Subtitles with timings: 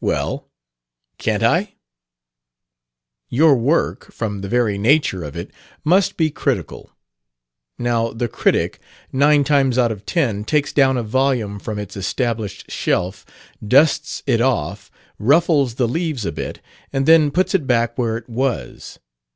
[0.00, 0.48] "Well,
[1.18, 1.72] can't I?"
[3.28, 5.50] "Your work, from the very nature of it,
[5.82, 6.92] must be critical.
[7.76, 8.78] Now the critic,
[9.12, 13.26] nine times out of ten, takes down a volume from its established shelf,
[13.66, 16.60] dusts it off, ruffles the leaves a bit,
[16.92, 19.00] and then puts it back where it was.